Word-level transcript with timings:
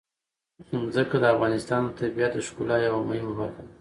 ځمکه 0.93 1.17
د 1.21 1.25
افغانستان 1.33 1.81
د 1.85 1.89
طبیعت 1.99 2.31
د 2.35 2.39
ښکلا 2.47 2.75
یوه 2.87 3.01
مهمه 3.09 3.31
برخه 3.39 3.51
ده. 3.65 3.69